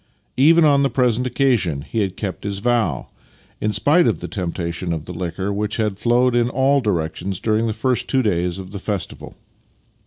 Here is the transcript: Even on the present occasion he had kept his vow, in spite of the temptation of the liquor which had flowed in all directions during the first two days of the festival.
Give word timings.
Even 0.37 0.65
on 0.65 0.81
the 0.81 0.89
present 0.89 1.27
occasion 1.27 1.81
he 1.83 1.99
had 1.99 2.17
kept 2.17 2.43
his 2.43 2.57
vow, 2.57 3.09
in 3.59 3.71
spite 3.71 4.07
of 4.07 4.19
the 4.19 4.27
temptation 4.27 4.93
of 4.93 5.05
the 5.05 5.13
liquor 5.13 5.53
which 5.53 5.77
had 5.77 5.99
flowed 5.99 6.35
in 6.35 6.49
all 6.49 6.81
directions 6.81 7.39
during 7.39 7.67
the 7.67 7.71
first 7.71 8.07
two 8.07 8.23
days 8.23 8.57
of 8.57 8.71
the 8.71 8.79
festival. 8.79 9.35